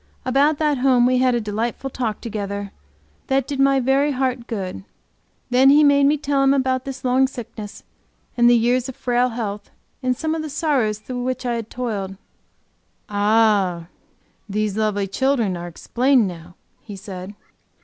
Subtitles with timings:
[0.25, 2.71] About that home we had a delightful talk together
[3.27, 4.83] that did my very heart good.
[5.51, 7.83] Then he made me tell him about this long sickness
[8.35, 9.69] and the years of frail health
[10.01, 12.15] and some of the sorrows through which I had toiled.
[13.09, 13.89] "Ah,
[14.49, 17.35] these lovely children are explained now," he said.